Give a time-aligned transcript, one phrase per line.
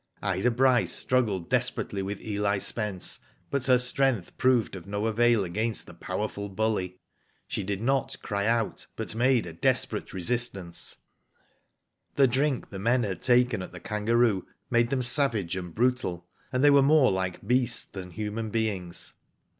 [0.23, 3.19] Ida Bryce struggled desperately with Eli Spence,
[3.51, 6.97] but her strength proved of no avail against the powerful bully.
[7.47, 10.97] She did not cry out, but made a desperate resistance.
[10.97, 12.17] Digitized byGoogk TIVO^ BRAVE GIRLS.
[12.17, 15.75] 173 The drink the men had taken at the" Kan garoo" made them savage and
[15.75, 19.13] brutal, and they were more like beasts than human beings.